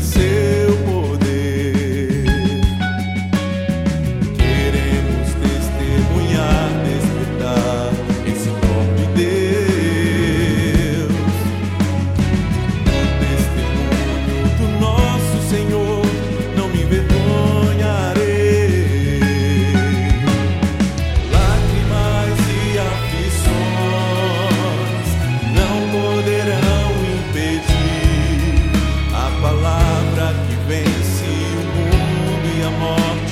[0.00, 0.29] see.
[32.70, 33.29] some more.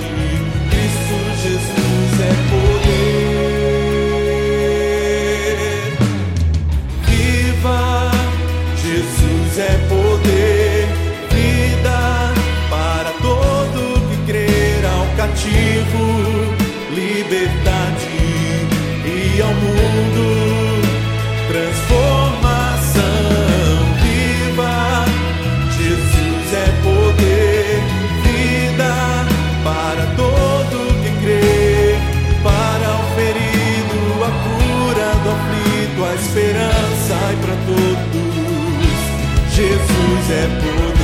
[40.31, 40.99] É poder.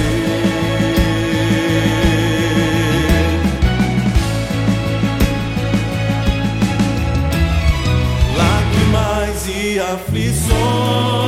[8.36, 11.23] Lágrimas e aflições.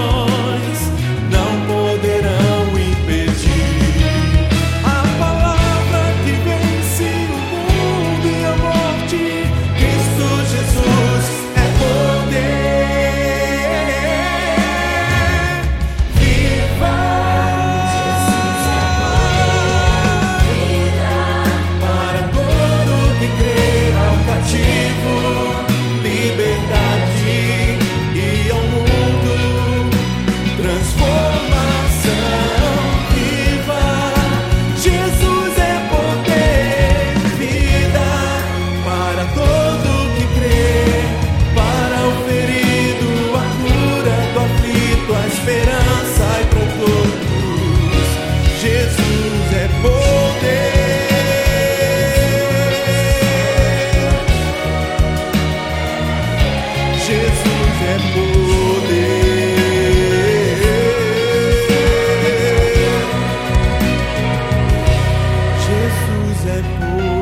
[66.46, 67.16] tempo.